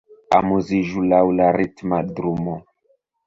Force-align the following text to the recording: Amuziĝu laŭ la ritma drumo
Amuziĝu 0.37 1.03
laŭ 1.11 1.19
la 1.41 1.51
ritma 1.57 2.01
drumo 2.17 2.57